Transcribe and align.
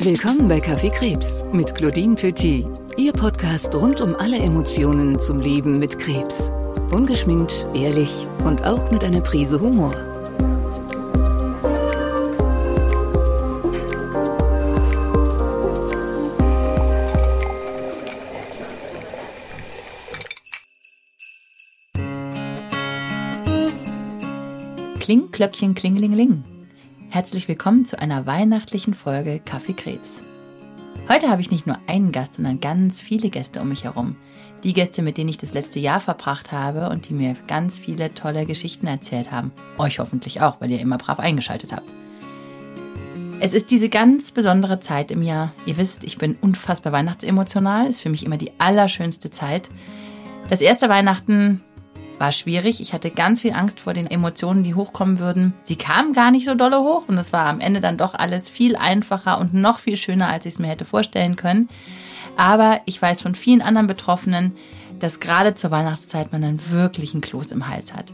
Willkommen 0.00 0.46
bei 0.46 0.60
Kaffee 0.60 0.90
Krebs 0.90 1.44
mit 1.52 1.74
Claudine 1.74 2.14
Petit, 2.14 2.64
Ihr 2.96 3.12
Podcast 3.12 3.74
rund 3.74 4.00
um 4.00 4.14
alle 4.14 4.38
Emotionen 4.38 5.18
zum 5.18 5.40
Leben 5.40 5.80
mit 5.80 5.98
Krebs. 5.98 6.52
Ungeschminkt, 6.92 7.66
ehrlich 7.74 8.28
und 8.44 8.64
auch 8.64 8.92
mit 8.92 9.02
einer 9.02 9.20
Prise 9.20 9.60
Humor. 9.60 9.90
Kling, 25.00 25.32
Klöckchen, 25.32 25.74
Klingelingeling. 25.74 26.44
Herzlich 27.10 27.48
willkommen 27.48 27.86
zu 27.86 27.98
einer 27.98 28.26
weihnachtlichen 28.26 28.92
Folge 28.92 29.40
Kaffee 29.42 29.72
Krebs. 29.72 30.22
Heute 31.08 31.30
habe 31.30 31.40
ich 31.40 31.50
nicht 31.50 31.66
nur 31.66 31.78
einen 31.86 32.12
Gast, 32.12 32.34
sondern 32.34 32.60
ganz 32.60 33.00
viele 33.00 33.30
Gäste 33.30 33.62
um 33.62 33.70
mich 33.70 33.84
herum. 33.84 34.14
Die 34.62 34.74
Gäste, 34.74 35.00
mit 35.00 35.16
denen 35.16 35.30
ich 35.30 35.38
das 35.38 35.54
letzte 35.54 35.80
Jahr 35.80 36.00
verbracht 36.00 36.52
habe 36.52 36.90
und 36.90 37.08
die 37.08 37.14
mir 37.14 37.34
ganz 37.46 37.78
viele 37.78 38.12
tolle 38.12 38.44
Geschichten 38.44 38.86
erzählt 38.86 39.32
haben. 39.32 39.52
Euch 39.78 40.00
hoffentlich 40.00 40.42
auch, 40.42 40.60
weil 40.60 40.70
ihr 40.70 40.80
immer 40.80 40.98
brav 40.98 41.18
eingeschaltet 41.18 41.72
habt. 41.72 41.90
Es 43.40 43.54
ist 43.54 43.70
diese 43.70 43.88
ganz 43.88 44.30
besondere 44.30 44.78
Zeit 44.78 45.10
im 45.10 45.22
Jahr. 45.22 45.52
Ihr 45.64 45.78
wisst, 45.78 46.04
ich 46.04 46.18
bin 46.18 46.36
unfassbar 46.42 46.92
weihnachtsemotional, 46.92 47.86
ist 47.86 48.00
für 48.00 48.10
mich 48.10 48.26
immer 48.26 48.36
die 48.36 48.52
allerschönste 48.58 49.30
Zeit. 49.30 49.70
Das 50.50 50.60
erste 50.60 50.90
Weihnachten 50.90 51.62
war 52.18 52.32
schwierig. 52.32 52.80
Ich 52.80 52.92
hatte 52.92 53.10
ganz 53.10 53.42
viel 53.42 53.52
Angst 53.52 53.80
vor 53.80 53.92
den 53.92 54.10
Emotionen, 54.10 54.64
die 54.64 54.74
hochkommen 54.74 55.18
würden. 55.18 55.54
Sie 55.64 55.76
kamen 55.76 56.12
gar 56.12 56.30
nicht 56.30 56.44
so 56.44 56.54
dolle 56.54 56.80
hoch 56.80 57.04
und 57.08 57.16
es 57.18 57.32
war 57.32 57.46
am 57.46 57.60
Ende 57.60 57.80
dann 57.80 57.96
doch 57.96 58.14
alles 58.14 58.48
viel 58.48 58.76
einfacher 58.76 59.38
und 59.38 59.54
noch 59.54 59.78
viel 59.78 59.96
schöner, 59.96 60.28
als 60.28 60.46
ich 60.46 60.54
es 60.54 60.58
mir 60.58 60.68
hätte 60.68 60.84
vorstellen 60.84 61.36
können. 61.36 61.68
Aber 62.36 62.80
ich 62.84 63.00
weiß 63.00 63.22
von 63.22 63.34
vielen 63.34 63.62
anderen 63.62 63.86
Betroffenen, 63.86 64.56
dass 65.00 65.20
gerade 65.20 65.54
zur 65.54 65.70
Weihnachtszeit 65.70 66.32
man 66.32 66.42
dann 66.42 66.70
wirklich 66.70 67.12
einen 67.12 67.20
Kloß 67.20 67.52
im 67.52 67.68
Hals 67.68 67.94
hat. 67.94 68.06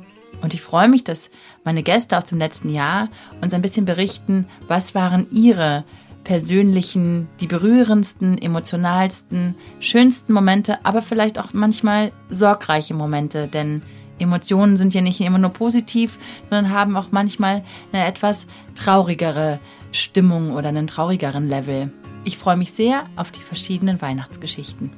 Und 0.42 0.52
ich 0.52 0.61
freue 0.61 0.89
mich, 0.89 1.05
dass 1.05 1.30
meine 1.64 1.83
Gäste 1.83 2.18
aus 2.18 2.27
dem 2.27 2.39
letzten 2.39 2.68
Jahr 2.68 3.08
uns 3.41 3.55
ein 3.55 3.62
bisschen 3.62 3.86
berichten, 3.86 4.46
was 4.68 4.94
waren 4.94 5.27
ihre 5.30 5.84
persönlichen, 6.25 7.28
die 7.41 7.47
berührendsten, 7.47 8.39
emotionalsten, 8.41 9.55
schönsten 9.78 10.33
Momente, 10.33 10.84
aber 10.84 11.03
vielleicht 11.03 11.39
auch 11.39 11.53
manchmal 11.53 12.12
sorgreiche 12.30 12.94
Momente, 12.94 13.47
denn 13.47 13.83
Emotionen 14.19 14.77
sind 14.77 14.95
ja 14.95 15.00
nicht 15.00 15.20
immer 15.20 15.39
nur 15.39 15.50
positiv, 15.50 16.19
sondern 16.48 16.72
haben 16.72 16.97
auch 16.97 17.08
manchmal 17.11 17.62
eine 17.92 18.06
etwas 18.06 18.47
traurigere 18.75 19.58
Stimmung 19.92 20.52
oder 20.52 20.69
einen 20.69 20.86
traurigeren 20.86 21.48
Level. 21.48 21.92
Ich 22.25 22.39
freue 22.39 22.56
mich 22.56 22.72
sehr 22.72 23.05
auf 23.17 23.30
die 23.30 23.42
verschiedenen 23.42 24.00
Weihnachtsgeschichten. 24.00 24.91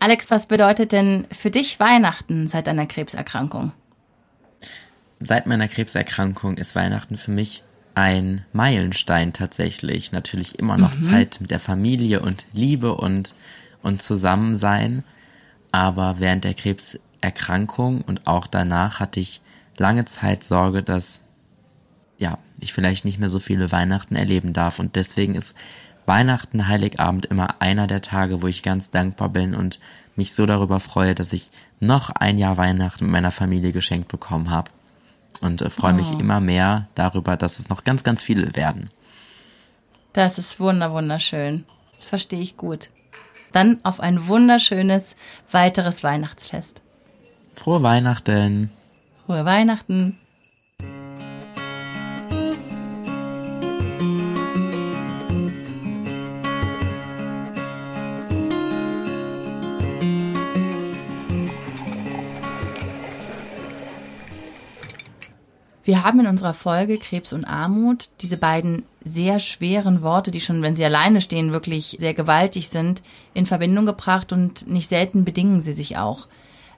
Alex, 0.00 0.30
was 0.30 0.46
bedeutet 0.46 0.92
denn 0.92 1.26
für 1.30 1.50
dich 1.50 1.78
Weihnachten 1.78 2.48
seit 2.48 2.66
deiner 2.66 2.86
Krebserkrankung? 2.86 3.72
Seit 5.20 5.46
meiner 5.46 5.68
Krebserkrankung 5.68 6.56
ist 6.56 6.74
Weihnachten 6.74 7.18
für 7.18 7.30
mich 7.30 7.62
ein 7.94 8.46
Meilenstein 8.54 9.34
tatsächlich. 9.34 10.10
Natürlich 10.10 10.58
immer 10.58 10.78
noch 10.78 10.94
mhm. 10.94 11.02
Zeit 11.02 11.38
mit 11.42 11.50
der 11.50 11.60
Familie 11.60 12.20
und 12.20 12.46
Liebe 12.54 12.94
und, 12.94 13.34
und 13.82 14.00
Zusammensein. 14.02 15.04
Aber 15.70 16.18
während 16.18 16.44
der 16.44 16.54
Krebserkrankung 16.54 18.00
und 18.00 18.26
auch 18.26 18.46
danach 18.46 19.00
hatte 19.00 19.20
ich 19.20 19.42
lange 19.76 20.06
Zeit 20.06 20.44
Sorge, 20.44 20.82
dass 20.82 21.20
ja, 22.16 22.38
ich 22.58 22.72
vielleicht 22.72 23.04
nicht 23.04 23.18
mehr 23.18 23.30
so 23.30 23.38
viele 23.38 23.70
Weihnachten 23.70 24.16
erleben 24.16 24.54
darf. 24.54 24.78
Und 24.78 24.96
deswegen 24.96 25.34
ist 25.34 25.54
Weihnachten, 26.10 26.66
Heiligabend 26.66 27.26
immer 27.26 27.60
einer 27.60 27.86
der 27.86 28.02
Tage, 28.02 28.42
wo 28.42 28.48
ich 28.48 28.64
ganz 28.64 28.90
dankbar 28.90 29.28
bin 29.28 29.54
und 29.54 29.78
mich 30.16 30.34
so 30.34 30.44
darüber 30.44 30.80
freue, 30.80 31.14
dass 31.14 31.32
ich 31.32 31.52
noch 31.78 32.10
ein 32.10 32.36
Jahr 32.36 32.56
Weihnachten 32.56 33.04
mit 33.04 33.12
meiner 33.12 33.30
Familie 33.30 33.70
geschenkt 33.70 34.08
bekommen 34.08 34.50
habe. 34.50 34.72
Und 35.40 35.62
äh, 35.62 35.70
freue 35.70 35.92
oh. 35.92 35.96
mich 35.96 36.10
immer 36.10 36.40
mehr 36.40 36.88
darüber, 36.96 37.36
dass 37.36 37.60
es 37.60 37.68
noch 37.68 37.84
ganz, 37.84 38.02
ganz 38.02 38.24
viele 38.24 38.56
werden. 38.56 38.90
Das 40.12 40.36
ist 40.36 40.58
wunder, 40.58 40.92
wunderschön. 40.92 41.64
Das 41.94 42.06
verstehe 42.06 42.40
ich 42.40 42.56
gut. 42.56 42.90
Dann 43.52 43.78
auf 43.84 44.00
ein 44.00 44.26
wunderschönes 44.26 45.14
weiteres 45.52 46.02
Weihnachtsfest. 46.02 46.82
Frohe 47.54 47.84
Weihnachten. 47.84 48.72
Frohe 49.26 49.44
Weihnachten. 49.44 50.18
Wir 65.90 66.04
haben 66.04 66.20
in 66.20 66.28
unserer 66.28 66.54
Folge 66.54 66.98
Krebs 66.98 67.32
und 67.32 67.44
Armut 67.44 68.10
diese 68.20 68.36
beiden 68.36 68.84
sehr 69.02 69.40
schweren 69.40 70.02
Worte, 70.02 70.30
die 70.30 70.40
schon, 70.40 70.62
wenn 70.62 70.76
sie 70.76 70.84
alleine 70.84 71.20
stehen, 71.20 71.50
wirklich 71.50 71.96
sehr 71.98 72.14
gewaltig 72.14 72.68
sind, 72.68 73.02
in 73.34 73.44
Verbindung 73.44 73.86
gebracht 73.86 74.32
und 74.32 74.68
nicht 74.68 74.88
selten 74.88 75.24
bedingen 75.24 75.60
sie 75.60 75.72
sich 75.72 75.98
auch. 75.98 76.28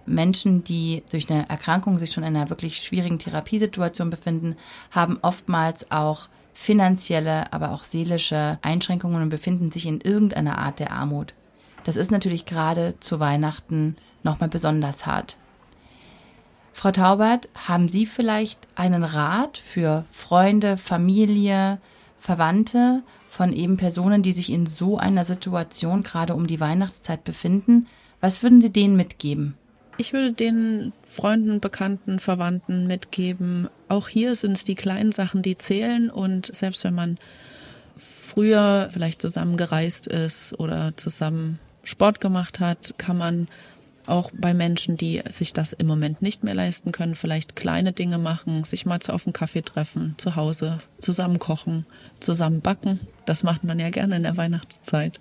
Menschen, 0.06 0.64
die 0.64 1.02
durch 1.10 1.30
eine 1.30 1.46
Erkrankung 1.50 1.98
sich 1.98 2.10
schon 2.10 2.24
in 2.24 2.34
einer 2.34 2.48
wirklich 2.48 2.78
schwierigen 2.78 3.18
Therapiesituation 3.18 4.08
befinden, 4.08 4.56
haben 4.92 5.18
oftmals 5.20 5.90
auch 5.90 6.30
finanzielle, 6.54 7.52
aber 7.52 7.72
auch 7.72 7.84
seelische 7.84 8.58
Einschränkungen 8.62 9.20
und 9.20 9.28
befinden 9.28 9.70
sich 9.70 9.84
in 9.84 10.00
irgendeiner 10.00 10.56
Art 10.56 10.78
der 10.78 10.90
Armut. 10.90 11.34
Das 11.84 11.96
ist 11.96 12.10
natürlich 12.10 12.46
gerade 12.46 12.94
zu 13.00 13.20
Weihnachten 13.20 13.94
nochmal 14.22 14.48
besonders 14.48 15.04
hart. 15.04 15.36
Frau 16.72 16.90
Taubert, 16.90 17.48
haben 17.54 17.88
Sie 17.88 18.06
vielleicht 18.06 18.58
einen 18.74 19.04
Rat 19.04 19.58
für 19.58 20.04
Freunde, 20.10 20.76
Familie, 20.76 21.78
Verwandte 22.18 23.02
von 23.28 23.52
eben 23.52 23.76
Personen, 23.76 24.22
die 24.22 24.32
sich 24.32 24.50
in 24.50 24.66
so 24.66 24.96
einer 24.96 25.24
Situation 25.24 26.02
gerade 26.02 26.34
um 26.34 26.46
die 26.46 26.60
Weihnachtszeit 26.60 27.24
befinden? 27.24 27.88
Was 28.20 28.42
würden 28.42 28.60
Sie 28.60 28.72
denen 28.72 28.96
mitgeben? 28.96 29.54
Ich 29.98 30.12
würde 30.12 30.32
den 30.32 30.92
Freunden, 31.04 31.60
Bekannten, 31.60 32.18
Verwandten 32.18 32.86
mitgeben, 32.86 33.68
auch 33.88 34.08
hier 34.08 34.34
sind 34.34 34.52
es 34.52 34.64
die 34.64 34.74
kleinen 34.74 35.12
Sachen, 35.12 35.42
die 35.42 35.56
zählen 35.56 36.10
und 36.10 36.54
selbst 36.54 36.82
wenn 36.84 36.94
man 36.94 37.18
früher 37.96 38.88
vielleicht 38.90 39.20
zusammen 39.20 39.56
gereist 39.56 40.06
ist 40.06 40.58
oder 40.58 40.96
zusammen 40.96 41.58
Sport 41.84 42.20
gemacht 42.20 42.60
hat, 42.60 42.94
kann 42.96 43.18
man 43.18 43.48
auch 44.06 44.30
bei 44.34 44.52
Menschen, 44.52 44.96
die 44.96 45.22
sich 45.28 45.52
das 45.52 45.72
im 45.72 45.86
Moment 45.86 46.22
nicht 46.22 46.42
mehr 46.42 46.54
leisten 46.54 46.92
können, 46.92 47.14
vielleicht 47.14 47.56
kleine 47.56 47.92
Dinge 47.92 48.18
machen, 48.18 48.64
sich 48.64 48.84
mal 48.84 48.98
auf 49.08 49.26
einen 49.26 49.32
Kaffee 49.32 49.62
treffen, 49.62 50.14
zu 50.18 50.36
Hause 50.36 50.80
zusammen 51.00 51.38
kochen, 51.38 51.86
zusammen 52.20 52.60
backen. 52.60 53.00
Das 53.26 53.42
macht 53.42 53.64
man 53.64 53.78
ja 53.78 53.90
gerne 53.90 54.16
in 54.16 54.24
der 54.24 54.36
Weihnachtszeit. 54.36 55.20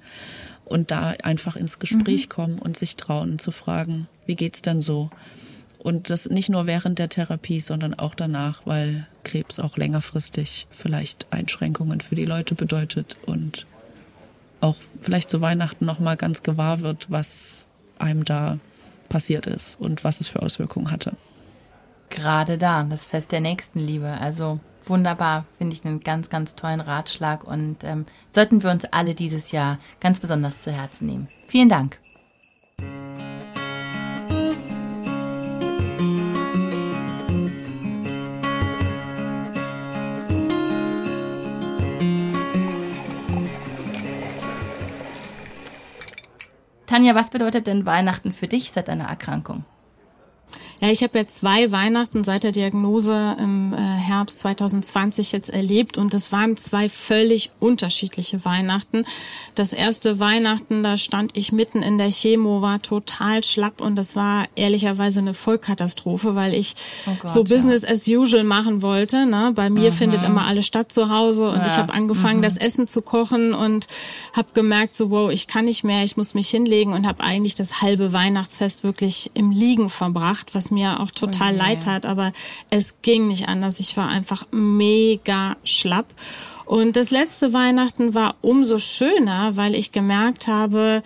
Und 0.66 0.90
da 0.90 1.14
einfach 1.24 1.58
ins 1.58 1.80
Gespräch 1.80 2.28
mhm. 2.28 2.30
kommen 2.30 2.60
und 2.60 2.78
sich 2.78 2.96
trauen 2.96 3.40
zu 3.40 3.52
fragen, 3.52 4.08
wie 4.26 4.36
geht's 4.36 4.62
denn 4.62 4.82
so? 4.82 5.10
Und 5.78 6.10
das 6.10 6.30
nicht 6.30 6.50
nur 6.50 6.68
während 6.68 7.00
der 7.00 7.10
Therapie, 7.10 7.60
sondern 7.60 7.94
auch 7.96 8.16
danach, 8.16 8.62
weil 8.66 9.08
Krebs 9.24 9.60
auch 9.60 9.78
längerfristig 9.78 10.68
vielleicht 10.70 11.28
Einschränkungen 11.32 12.02
für 12.02 12.16
die 12.16 12.26
Leute 12.26 12.56
bedeutet 12.56 13.18
und 13.26 13.66
auch 14.62 14.78
vielleicht 15.00 15.30
zu 15.30 15.42
Weihnachten 15.42 15.86
nochmal 15.86 16.18
ganz 16.18 16.44
gewahr 16.44 16.82
wird, 16.82 17.10
was 17.10 17.66
einem 17.98 18.26
da 18.26 18.60
passiert 19.12 19.46
ist 19.46 19.80
und 19.80 20.04
was 20.04 20.22
es 20.22 20.28
für 20.28 20.42
Auswirkungen 20.42 20.90
hatte. 20.90 21.14
Gerade 22.10 22.58
da, 22.58 22.84
das 22.84 23.06
Fest 23.06 23.32
der 23.32 23.42
Nächstenliebe. 23.42 24.18
Also 24.20 24.60
wunderbar, 24.86 25.46
finde 25.58 25.76
ich 25.76 25.86
einen 25.86 26.00
ganz, 26.00 26.30
ganz 26.30 26.56
tollen 26.56 26.82
Ratschlag 26.82 27.44
und 27.44 27.84
ähm, 27.84 28.06
sollten 28.32 28.64
wir 28.64 28.72
uns 28.72 28.86
alle 28.86 29.14
dieses 29.14 29.52
Jahr 29.52 29.78
ganz 30.00 30.20
besonders 30.20 30.60
zu 30.60 30.72
Herzen 30.72 31.06
nehmen. 31.06 31.28
Vielen 31.48 31.70
Dank. 31.70 32.00
Tanja, 46.92 47.16
was 47.16 47.30
bedeutet 47.30 47.68
denn 47.68 47.86
Weihnachten 47.86 48.34
für 48.34 48.50
dich 48.50 48.74
seit 48.74 48.90
deiner 48.90 49.06
Erkrankung? 49.06 49.64
Ja, 50.82 50.90
ich 50.90 51.04
habe 51.04 51.20
ja 51.20 51.26
zwei 51.26 51.72
Weihnachten 51.72 52.26
seit 52.26 52.44
der 52.44 52.52
Diagnose 52.52 53.38
im 53.40 53.74
äh, 53.74 53.78
Herbst 54.12 54.40
2020 54.40 55.32
jetzt 55.32 55.50
erlebt 55.50 55.98
und 55.98 56.14
es 56.14 56.32
waren 56.32 56.58
zwei 56.58 56.90
völlig 56.90 57.52
unterschiedliche 57.60 58.44
Weihnachten. 58.44 59.06
Das 59.56 59.74
erste 59.74 60.20
Weihnachten, 60.20 60.84
da 60.84 60.98
stand 60.98 61.38
ich 61.38 61.52
mitten 61.52 61.82
in 61.82 61.98
der 61.98 62.12
Chemo, 62.12 62.62
war 62.62 62.82
total 62.82 63.44
schlapp 63.44 63.82
und 63.82 63.96
das 63.96 64.16
war 64.16 64.46
ehrlicherweise 64.56 65.20
eine 65.20 65.34
Vollkatastrophe, 65.34 66.36
weil 66.36 66.54
ich 66.54 66.76
oh 67.08 67.12
Gott, 67.22 67.32
so 67.32 67.44
Business 67.44 67.84
ja. 67.84 67.90
as 67.90 68.08
usual 68.08 68.44
machen 68.44 68.82
wollte. 68.82 69.26
Ne? 69.26 69.52
Bei 69.56 69.70
mir 69.70 69.92
mhm. 69.92 69.96
findet 69.96 70.24
immer 70.24 70.46
alles 70.46 70.68
statt 70.68 70.92
zu 70.92 71.10
Hause 71.10 71.50
und 71.50 71.60
ja. 71.60 71.68
ich 71.68 71.78
habe 71.78 71.94
angefangen, 71.94 72.40
mhm. 72.40 72.44
das 72.44 72.58
Essen 72.58 72.88
zu 72.88 73.02
kochen 73.02 73.54
und 73.54 73.88
habe 74.34 74.50
gemerkt, 74.54 74.96
so 74.96 75.10
wow, 75.10 75.32
ich 75.32 75.48
kann 75.48 75.66
nicht 75.66 75.84
mehr, 75.84 76.04
ich 76.04 76.18
muss 76.18 76.34
mich 76.34 76.50
hinlegen 76.50 76.94
und 76.94 77.08
habe 77.08 77.24
eigentlich 77.24 77.56
das 77.56 77.82
halbe 77.82 78.14
Weihnachtsfest 78.14 78.84
wirklich 78.84 79.32
im 79.34 79.52
Liegen 79.52 79.90
verbracht, 79.90 80.54
was 80.54 80.72
mir 80.72 81.00
auch 81.00 81.12
total 81.12 81.56
okay. 81.56 81.58
leid 81.58 81.86
hat, 81.86 82.06
aber 82.06 82.34
es 82.70 83.02
ging 83.02 83.28
nicht 83.28 83.48
anders. 83.48 83.80
Ich 83.80 83.96
war 83.98 84.01
einfach 84.08 84.46
mega 84.52 85.58
schlapp. 85.64 86.08
Und 86.66 86.96
das 86.96 87.12
letzte 87.12 87.54
Weihnachten 87.54 88.14
war 88.14 88.36
umso 88.42 88.80
schöner, 88.80 89.58
weil 89.58 89.76
ich 89.76 89.92
gemerkt 89.92 90.48
habe, 90.48 91.04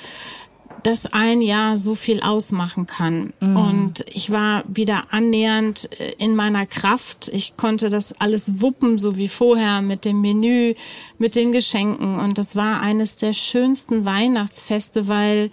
dass 0.85 1.11
ein 1.11 1.41
Jahr 1.41 1.77
so 1.77 1.95
viel 1.95 2.21
ausmachen 2.21 2.85
kann. 2.85 3.33
Mhm. 3.39 3.57
Und 3.57 4.05
ich 4.13 4.29
war 4.29 4.63
wieder 4.67 5.05
annähernd 5.09 5.89
äh, 5.99 6.13
in 6.19 6.35
meiner 6.35 6.67
Kraft. 6.67 7.31
Ich 7.33 7.57
konnte 7.57 7.89
das 7.89 8.13
alles 8.21 8.61
wuppen, 8.61 8.99
so 8.99 9.17
wie 9.17 9.27
vorher, 9.27 9.81
mit 9.81 10.05
dem 10.05 10.21
Menü, 10.21 10.75
mit 11.17 11.35
den 11.35 11.51
Geschenken. 11.51 12.19
Und 12.19 12.37
das 12.37 12.55
war 12.55 12.81
eines 12.81 13.15
der 13.15 13.33
schönsten 13.33 14.05
Weihnachtsfeste, 14.05 15.07
weil 15.07 15.49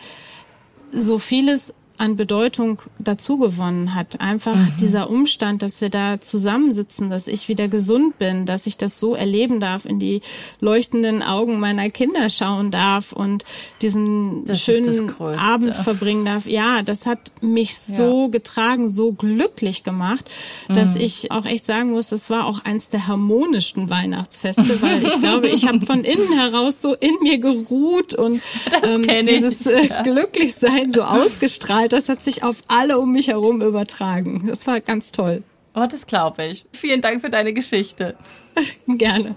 so 0.90 1.18
vieles 1.18 1.74
an 1.98 2.16
Bedeutung 2.16 2.82
dazugewonnen 2.98 3.94
hat. 3.94 4.20
Einfach 4.20 4.56
mhm. 4.56 4.72
dieser 4.80 5.10
Umstand, 5.10 5.62
dass 5.62 5.80
wir 5.80 5.90
da 5.90 6.20
zusammensitzen, 6.20 7.10
dass 7.10 7.28
ich 7.28 7.48
wieder 7.48 7.68
gesund 7.68 8.18
bin, 8.18 8.46
dass 8.46 8.66
ich 8.66 8.76
das 8.76 8.98
so 8.98 9.14
erleben 9.14 9.60
darf, 9.60 9.84
in 9.84 9.98
die 9.98 10.20
leuchtenden 10.60 11.22
Augen 11.22 11.60
meiner 11.60 11.90
Kinder 11.90 12.28
schauen 12.30 12.70
darf 12.70 13.12
und 13.12 13.44
diesen 13.82 14.44
das 14.44 14.60
schönen 14.60 15.12
Abend 15.38 15.74
verbringen 15.74 16.24
darf. 16.24 16.46
Ja, 16.46 16.82
das 16.82 17.06
hat 17.06 17.32
mich 17.40 17.78
so 17.78 18.24
ja. 18.24 18.28
getragen, 18.28 18.88
so 18.88 19.12
glücklich 19.12 19.84
gemacht, 19.84 20.30
dass 20.68 20.94
mhm. 20.94 21.02
ich 21.02 21.30
auch 21.30 21.46
echt 21.46 21.66
sagen 21.66 21.90
muss, 21.90 22.08
das 22.08 22.30
war 22.30 22.46
auch 22.46 22.64
eins 22.64 22.88
der 22.88 23.06
harmonischsten 23.06 23.90
Weihnachtsfeste, 23.90 24.82
weil 24.82 25.04
ich 25.04 25.14
glaube, 25.20 25.48
ich 25.48 25.66
habe 25.66 25.84
von 25.84 26.04
innen 26.04 26.32
heraus 26.32 26.82
so 26.82 26.94
in 26.94 27.14
mir 27.22 27.38
geruht 27.38 28.14
und 28.14 28.42
ähm, 28.82 29.26
dieses 29.26 29.66
äh, 29.66 29.86
ja. 29.86 30.02
Glücklichsein 30.02 30.90
so 30.90 31.02
ausgestrahlt 31.02 31.91
das 31.92 32.08
hat 32.08 32.22
sich 32.22 32.42
auf 32.42 32.62
alle 32.68 32.98
um 32.98 33.12
mich 33.12 33.28
herum 33.28 33.60
übertragen. 33.60 34.46
Das 34.46 34.66
war 34.66 34.80
ganz 34.80 35.12
toll. 35.12 35.42
Oh, 35.74 35.86
das 35.90 36.06
glaube 36.06 36.44
ich. 36.46 36.64
Vielen 36.72 37.02
Dank 37.02 37.20
für 37.20 37.28
deine 37.28 37.52
Geschichte. 37.52 38.16
Gerne. 38.86 39.36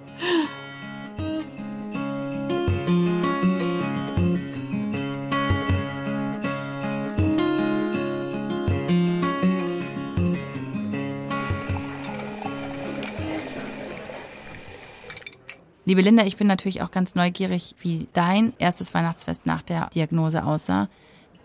Liebe 15.87 16.01
Linda, 16.01 16.25
ich 16.25 16.37
bin 16.37 16.47
natürlich 16.47 16.81
auch 16.81 16.89
ganz 16.89 17.13
neugierig, 17.15 17.75
wie 17.79 18.07
dein 18.13 18.53
erstes 18.57 18.93
Weihnachtsfest 18.93 19.45
nach 19.45 19.61
der 19.61 19.89
Diagnose 19.93 20.43
aussah. 20.43 20.89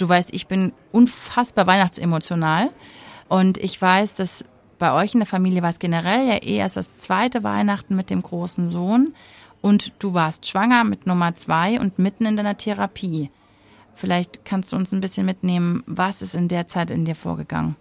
Du 0.01 0.09
weißt, 0.09 0.33
ich 0.33 0.47
bin 0.47 0.73
unfassbar 0.93 1.67
weihnachtsemotional 1.67 2.71
und 3.29 3.59
ich 3.59 3.81
weiß, 3.81 4.15
dass 4.15 4.47
bei 4.79 4.95
euch 4.95 5.13
in 5.13 5.21
der 5.21 5.27
Familie 5.27 5.61
war 5.61 5.69
es 5.69 5.79
generell 5.79 6.27
ja 6.27 6.37
eh 6.37 6.57
erst 6.57 6.79
das 6.79 6.97
zweite 6.97 7.45
Weihnachten 7.45 7.95
mit 7.97 8.09
dem 8.09 8.23
großen 8.23 8.71
Sohn 8.71 9.13
und 9.61 9.93
du 9.99 10.15
warst 10.15 10.49
schwanger 10.49 10.85
mit 10.85 11.07
Nummer 11.07 11.35
zwei 11.35 11.79
und 11.79 11.99
mitten 11.99 12.25
in 12.25 12.39
deiner 12.39 12.57
Therapie. 12.57 13.31
Vielleicht 13.93 14.47
kannst 14.47 14.73
du 14.73 14.77
uns 14.77 14.91
ein 14.93 15.03
bisschen 15.03 15.27
mitnehmen, 15.27 15.85
was 15.87 16.23
ist 16.23 16.35
in 16.35 16.49
der 16.49 16.67
Zeit 16.67 16.91
in 16.91 17.05
dir 17.05 17.15
vorgegangen? 17.15 17.77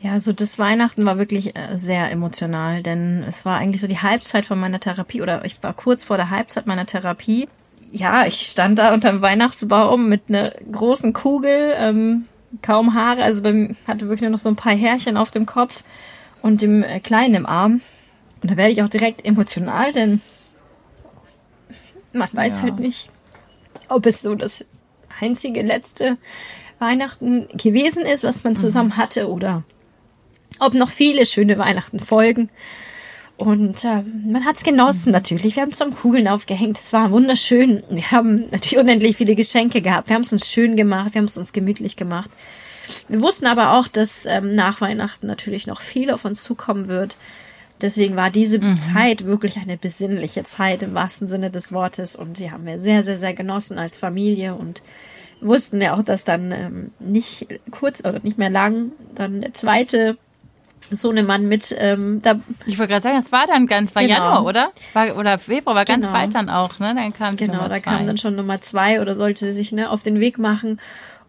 Ja, 0.00 0.14
also 0.14 0.32
das 0.32 0.58
Weihnachten 0.58 1.06
war 1.06 1.16
wirklich 1.16 1.54
äh, 1.54 1.78
sehr 1.78 2.10
emotional, 2.10 2.82
denn 2.82 3.22
es 3.22 3.44
war 3.44 3.58
eigentlich 3.58 3.82
so 3.82 3.86
die 3.86 4.00
Halbzeit 4.00 4.46
von 4.46 4.58
meiner 4.58 4.80
Therapie 4.80 5.22
oder 5.22 5.44
ich 5.44 5.62
war 5.62 5.74
kurz 5.74 6.02
vor 6.02 6.16
der 6.16 6.30
Halbzeit 6.30 6.66
meiner 6.66 6.86
Therapie 6.86 7.48
ja, 7.92 8.26
ich 8.26 8.40
stand 8.46 8.78
da 8.78 8.94
unterm 8.94 9.20
Weihnachtsbaum 9.20 10.08
mit 10.08 10.22
einer 10.28 10.50
großen 10.50 11.12
Kugel, 11.12 11.74
ähm, 11.76 12.26
kaum 12.62 12.94
Haare, 12.94 13.22
also 13.22 13.42
bei 13.42 13.74
hatte 13.86 14.08
wirklich 14.08 14.22
nur 14.22 14.30
noch 14.30 14.38
so 14.38 14.48
ein 14.48 14.56
paar 14.56 14.74
Härchen 14.74 15.18
auf 15.18 15.30
dem 15.30 15.44
Kopf 15.44 15.84
und 16.40 16.62
dem 16.62 16.82
äh, 16.82 17.00
Kleinen 17.00 17.34
im 17.34 17.46
Arm. 17.46 17.82
Und 18.42 18.50
da 18.50 18.56
werde 18.56 18.72
ich 18.72 18.82
auch 18.82 18.88
direkt 18.88 19.26
emotional, 19.26 19.92
denn 19.92 20.22
man 22.12 22.28
weiß 22.32 22.56
ja. 22.56 22.62
halt 22.62 22.78
nicht, 22.78 23.10
ob 23.88 24.06
es 24.06 24.22
so 24.22 24.34
das 24.34 24.64
einzige 25.20 25.62
letzte 25.62 26.16
Weihnachten 26.78 27.46
gewesen 27.56 28.04
ist, 28.04 28.24
was 28.24 28.42
man 28.42 28.56
zusammen 28.56 28.90
mhm. 28.90 28.96
hatte, 28.96 29.30
oder 29.30 29.64
ob 30.60 30.74
noch 30.74 30.90
viele 30.90 31.26
schöne 31.26 31.58
Weihnachten 31.58 32.00
folgen. 32.00 32.50
Und 33.36 33.84
äh, 33.84 34.02
man 34.30 34.44
hat's 34.44 34.62
genossen 34.62 35.10
natürlich. 35.10 35.56
Wir 35.56 35.62
haben 35.62 35.72
zum 35.72 35.94
Kugeln 35.94 36.28
aufgehängt. 36.28 36.78
Es 36.78 36.92
war 36.92 37.10
wunderschön. 37.10 37.82
Wir 37.90 38.10
haben 38.10 38.50
natürlich 38.50 38.78
unendlich 38.78 39.16
viele 39.16 39.34
Geschenke 39.34 39.82
gehabt. 39.82 40.08
Wir 40.08 40.14
haben 40.14 40.22
es 40.22 40.32
uns 40.32 40.50
schön 40.50 40.76
gemacht. 40.76 41.14
Wir 41.14 41.20
haben 41.20 41.26
es 41.26 41.38
uns 41.38 41.52
gemütlich 41.52 41.96
gemacht. 41.96 42.30
Wir 43.08 43.20
wussten 43.20 43.46
aber 43.46 43.72
auch, 43.72 43.88
dass 43.88 44.26
ähm, 44.26 44.54
nach 44.54 44.80
Weihnachten 44.80 45.26
natürlich 45.26 45.66
noch 45.66 45.80
viel 45.80 46.10
auf 46.10 46.24
uns 46.24 46.42
zukommen 46.42 46.88
wird. 46.88 47.16
Deswegen 47.80 48.14
war 48.14 48.30
diese 48.30 48.60
mhm. 48.60 48.78
Zeit 48.78 49.26
wirklich 49.26 49.56
eine 49.56 49.76
besinnliche 49.76 50.44
Zeit 50.44 50.82
im 50.82 50.94
wahrsten 50.94 51.26
Sinne 51.26 51.50
des 51.50 51.72
Wortes. 51.72 52.14
Und 52.14 52.38
die 52.38 52.50
haben 52.50 52.64
wir 52.64 52.78
sehr, 52.78 53.02
sehr, 53.02 53.18
sehr 53.18 53.34
genossen 53.34 53.78
als 53.78 53.98
Familie 53.98 54.54
und 54.54 54.82
wussten 55.40 55.80
ja 55.80 55.96
auch, 55.96 56.02
dass 56.02 56.24
dann 56.24 56.52
ähm, 56.52 56.90
nicht 57.00 57.48
kurz 57.72 58.00
oder 58.00 58.20
nicht 58.20 58.38
mehr 58.38 58.50
lang 58.50 58.92
dann 59.16 59.40
der 59.40 59.54
zweite 59.54 60.16
Sohnemann 60.90 61.48
mit. 61.48 61.74
Ähm, 61.78 62.20
da 62.22 62.40
ich 62.66 62.78
wollte 62.78 62.92
gerade 62.92 63.02
sagen, 63.02 63.18
es 63.18 63.32
war 63.32 63.46
dann 63.46 63.66
ganz, 63.66 63.94
war 63.94 64.02
genau. 64.02 64.14
Januar, 64.14 64.44
oder? 64.44 64.72
War, 64.92 65.16
oder 65.16 65.38
Februar, 65.38 65.74
war 65.76 65.84
ganz 65.84 66.06
genau. 66.06 66.18
bald 66.18 66.34
dann 66.34 66.50
auch, 66.50 66.78
ne? 66.78 66.94
Dann 66.94 67.12
kam 67.12 67.36
Genau, 67.36 67.68
da 67.68 67.80
kam 67.80 68.06
dann 68.06 68.18
schon 68.18 68.36
Nummer 68.36 68.60
zwei 68.60 69.00
oder 69.00 69.16
sollte 69.16 69.52
sich 69.52 69.72
ne, 69.72 69.90
auf 69.90 70.02
den 70.02 70.20
Weg 70.20 70.38
machen. 70.38 70.78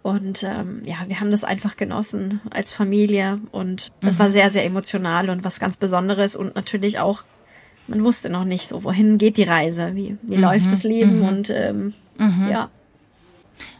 Und 0.03 0.43
ähm, 0.43 0.81
ja, 0.83 0.97
wir 1.07 1.21
haben 1.21 1.31
das 1.31 1.45
einfach 1.45 1.77
genossen 1.77 2.41
als 2.51 2.73
Familie 2.73 3.39
und 3.51 3.93
das 4.01 4.15
mhm. 4.15 4.19
war 4.19 4.29
sehr, 4.31 4.49
sehr 4.49 4.65
emotional 4.65 5.29
und 5.29 5.45
was 5.45 5.61
ganz 5.61 5.77
Besonderes 5.77 6.35
und 6.35 6.55
natürlich 6.55 6.99
auch, 6.99 7.23
man 7.87 8.03
wusste 8.03 8.29
noch 8.29 8.43
nicht 8.43 8.67
so, 8.67 8.83
wohin 8.83 9.17
geht 9.17 9.37
die 9.37 9.43
Reise, 9.43 9.95
wie, 9.95 10.17
wie 10.21 10.35
mhm. 10.35 10.41
läuft 10.41 10.69
das 10.69 10.83
Leben 10.83 11.19
mhm. 11.19 11.27
und 11.27 11.49
ähm, 11.51 11.93
mhm. 12.17 12.49
ja. 12.51 12.69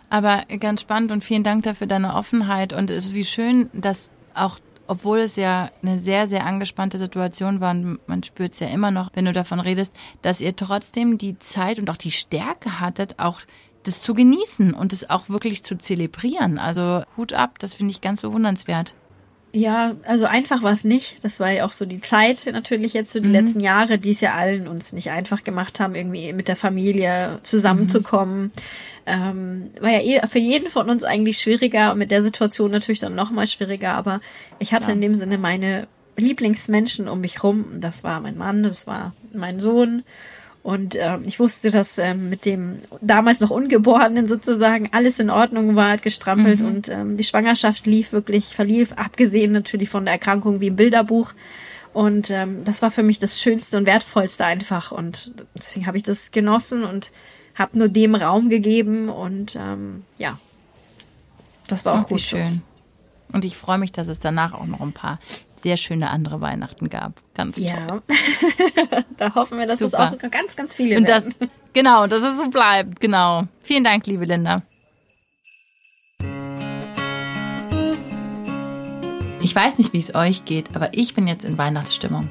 Aber 0.10 0.44
ganz 0.62 0.80
spannend 0.80 1.12
und 1.12 1.26
vielen 1.26 1.44
Dank 1.44 1.64
dafür 1.64 1.88
deine 1.88 2.16
Offenheit 2.16 2.72
und 2.72 2.90
es 2.90 3.08
ist 3.08 3.16
wie 3.16 3.26
schön, 3.26 3.70
dass 3.74 4.10
auch 4.34 4.60
obwohl 4.94 5.20
es 5.20 5.38
ja 5.38 5.72
eine 5.82 6.00
sehr, 6.00 6.28
sehr 6.28 6.46
angespannte 6.46 7.00
Situation 7.00 7.60
war 7.62 7.72
und 7.72 7.98
man 8.08 8.22
spürt 8.22 8.54
es 8.54 8.60
ja 8.60 8.68
immer 8.68 8.92
noch, 8.92 9.10
wenn 9.16 9.26
du 9.26 9.34
davon 9.34 9.60
redest, 9.60 9.92
dass 10.22 10.40
ihr 10.40 10.56
trotzdem 10.56 11.18
die 11.18 11.40
Zeit 11.40 11.80
und 11.80 11.90
auch 11.90 11.98
die 11.98 12.12
Stärke 12.12 12.80
hattet, 12.80 13.18
auch 13.18 13.42
das 13.82 14.02
zu 14.02 14.14
genießen 14.14 14.74
und 14.76 14.94
es 14.94 15.10
auch 15.10 15.30
wirklich 15.30 15.64
zu 15.64 15.78
zelebrieren. 15.78 16.60
Also 16.60 17.02
Hut 17.18 17.34
ab, 17.34 17.58
das 17.58 17.74
finde 17.74 17.92
ich 17.92 18.02
ganz 18.02 18.22
bewundernswert. 18.22 18.94
Ja, 19.56 19.96
also 20.04 20.26
einfach 20.26 20.64
war 20.64 20.72
es 20.72 20.84
nicht. 20.84 21.24
Das 21.24 21.40
war 21.40 21.52
ja 21.52 21.66
auch 21.66 21.74
so 21.74 21.86
die 21.86 22.02
Zeit 22.02 22.50
natürlich 22.52 22.94
jetzt 22.94 23.12
so 23.12 23.20
die 23.20 23.28
mhm. 23.28 23.34
letzten 23.34 23.60
Jahre, 23.60 24.00
die 24.00 24.10
es 24.10 24.20
ja 24.20 24.34
allen 24.34 24.68
uns 24.68 24.94
nicht 24.94 25.12
einfach 25.12 25.44
gemacht 25.44 25.80
haben, 25.80 25.94
irgendwie 25.94 26.34
mit 26.34 26.48
der 26.48 26.56
Familie 26.56 27.40
zusammenzukommen. 27.44 28.46
Mhm. 28.46 28.52
Ähm, 29.06 29.72
war 29.80 29.92
ja 29.92 30.00
eh 30.00 30.28
für 30.28 30.40
jeden 30.40 30.70
von 30.70 30.90
uns 30.90 31.04
eigentlich 31.04 31.38
schwieriger 31.38 31.92
und 31.92 32.00
mit 32.00 32.10
der 32.10 32.24
Situation 32.24 32.72
natürlich 32.72 33.00
dann 33.00 33.14
noch 33.14 33.30
mal 33.30 33.46
schwieriger. 33.46 33.94
Aber 33.94 34.22
ich 34.58 34.74
hatte 34.74 34.88
ja. 34.88 34.94
in 34.94 35.02
dem 35.02 35.14
Sinne 35.14 35.38
meine 35.38 35.88
Lieblingsmenschen 36.18 37.08
um 37.08 37.22
mich 37.22 37.44
rum. 37.44 37.66
Das 37.80 38.04
war 38.04 38.22
mein 38.22 38.38
Mann, 38.38 38.64
das 38.64 38.88
war 38.88 39.14
mein 39.34 39.60
Sohn 39.60 40.04
und 40.64 40.96
äh, 40.96 41.18
ich 41.26 41.42
wusste, 41.42 41.72
dass 41.72 41.98
äh, 41.98 42.14
mit 42.14 42.46
dem 42.46 42.78
damals 43.02 43.42
noch 43.42 43.50
Ungeborenen 43.50 44.30
sozusagen 44.30 44.90
alles 44.94 45.20
in 45.20 45.30
Ordnung 45.30 45.76
war, 45.76 45.92
hat 45.92 46.02
gestrampelt 46.02 46.62
mhm. 46.62 46.66
und 46.66 46.90
ähm, 46.90 47.18
die 47.18 47.26
Schwangerschaft 47.26 47.86
lief 47.86 48.14
wirklich, 48.14 48.56
verlief, 48.56 48.94
abgesehen 48.94 49.52
natürlich 49.52 49.90
von 49.90 50.06
der 50.06 50.14
Erkrankung 50.14 50.62
wie 50.62 50.68
im 50.68 50.78
Bilderbuch. 50.78 51.34
Und 51.92 52.32
ähm, 52.32 52.64
das 52.64 52.82
war 52.82 52.92
für 52.92 53.04
mich 53.04 53.20
das 53.20 53.42
Schönste 53.42 53.78
und 53.78 53.86
Wertvollste 53.86 54.46
einfach. 54.46 54.94
Und 54.94 55.34
deswegen 55.54 55.86
habe 55.86 55.98
ich 55.98 56.04
das 56.04 56.32
genossen 56.32 56.86
und 56.86 57.12
habe 57.56 57.78
nur 57.78 57.90
dem 57.90 58.16
Raum 58.16 58.50
gegeben. 58.50 59.10
Und 59.10 59.58
ähm, 59.58 60.04
ja, 60.18 60.40
das 61.68 61.84
war 61.86 61.96
auch 61.96 62.06
Ach, 62.06 62.08
gut 62.08 62.22
schön. 62.22 62.50
So. 62.50 62.73
Und 63.34 63.46
ich 63.46 63.58
freue 63.58 63.80
mich, 63.80 63.92
dass 63.92 64.08
es 64.08 64.20
danach 64.20 64.54
auch 64.54 64.68
noch 64.68 64.80
ein 64.80 64.94
paar 64.94 65.20
sehr 65.56 65.76
schöne 65.76 66.12
andere 66.12 66.40
Weihnachten 66.40 66.88
gab. 66.90 67.14
Ganz 67.34 67.58
toll. 67.58 67.66
Ja, 67.66 67.88
da 69.18 69.34
hoffen 69.34 69.58
wir, 69.58 69.66
dass 69.66 69.80
Super. 69.80 70.12
es 70.14 70.24
auch 70.24 70.32
ganz, 70.32 70.56
ganz 70.56 70.74
viele 70.74 70.98
und 70.98 71.10
das, 71.10 71.26
werden. 71.26 71.50
Genau, 71.74 72.06
dass 72.06 72.22
es 72.22 72.38
so 72.38 72.50
bleibt. 72.50 73.00
Genau. 73.00 73.48
Vielen 73.64 73.84
Dank, 73.84 74.06
liebe 74.06 74.26
Linda. 74.26 74.62
Ich 79.42 79.56
weiß 79.56 79.80
nicht, 79.80 79.92
wie 79.92 80.00
es 80.00 80.14
euch 80.14 80.46
geht, 80.46 80.76
aber 80.76 80.94
ich 80.94 81.16
bin 81.16 81.28
jetzt 81.28 81.44
in 81.44 81.58
Weihnachtsstimmung. 81.58 82.30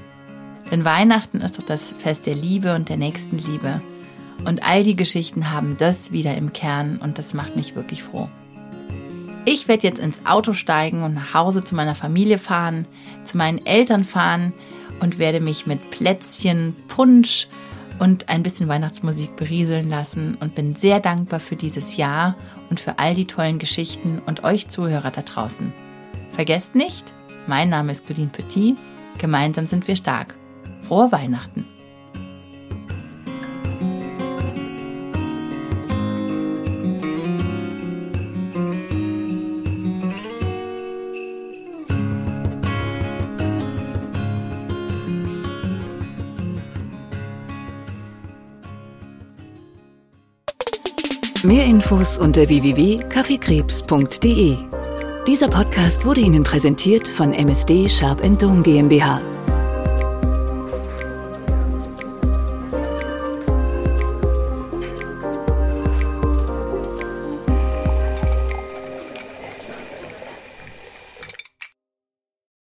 Denn 0.71 0.85
Weihnachten 0.85 1.41
ist 1.41 1.59
doch 1.59 1.65
das 1.65 1.93
Fest 1.93 2.27
der 2.27 2.37
Liebe 2.37 2.77
und 2.77 2.89
der 2.89 2.97
Nächstenliebe. 2.97 3.83
Und 4.47 4.63
all 4.65 4.85
die 4.85 4.97
Geschichten 4.97 5.51
haben 5.51 5.77
das 5.77 6.13
wieder 6.13 6.37
im 6.37 6.53
Kern 6.53 6.99
und 7.03 7.19
das 7.19 7.35
macht 7.35 7.57
mich 7.57 7.75
wirklich 7.75 8.03
froh. 8.05 8.29
Ich 9.45 9.67
werde 9.67 9.87
jetzt 9.87 9.99
ins 9.99 10.25
Auto 10.25 10.53
steigen 10.53 11.03
und 11.03 11.15
nach 11.15 11.35
Hause 11.35 11.65
zu 11.65 11.75
meiner 11.75 11.97
Familie 11.97 12.39
fahren, 12.39 12.87
zu 13.25 13.37
meinen 13.37 13.65
Eltern 13.67 14.05
fahren 14.05 14.53
und 15.01 15.19
werde 15.19 15.41
mich 15.41 15.67
mit 15.67 15.91
Plätzchen, 15.91 16.77
Punsch 16.87 17.49
und 17.99 18.29
ein 18.29 18.45
bisschen 18.45 18.69
Weihnachtsmusik 18.69 19.37
berieseln 19.37 19.91
lassen 19.91 20.37
und 20.39 20.55
bin 20.55 20.75
sehr 20.75 21.01
dankbar 21.01 21.41
für 21.41 21.57
dieses 21.57 21.97
Jahr 21.97 22.37
und 22.71 22.79
für 22.79 23.01
all 23.01 23.15
die 23.15 23.27
tollen 23.27 23.59
Geschichten 23.59 24.23
und 24.27 24.45
euch 24.45 24.69
Zuhörer 24.69 25.11
da 25.11 25.23
draußen. 25.23 25.73
Vergesst 26.31 26.77
nicht, 26.77 27.13
mein 27.49 27.69
Name 27.69 27.91
ist 27.91 28.07
Claudine 28.07 28.31
Petit, 28.31 28.77
gemeinsam 29.19 29.67
sind 29.67 29.89
wir 29.89 29.97
stark. 29.97 30.35
Frohe 30.87 31.11
Weihnachten! 31.11 31.62
Mehr 51.63 51.71
Infos 51.71 52.19
unter 52.19 52.49
www.kaffeekrebs.de. 52.49 54.57
Dieser 55.29 55.47
Podcast 55.47 56.05
wurde 56.05 56.21
Ihnen 56.21 56.43
präsentiert 56.43 57.07
von 57.07 57.33
MSD 57.33 57.89
Sharp 57.89 58.21
Dome 58.37 58.63
GmbH 58.63 59.21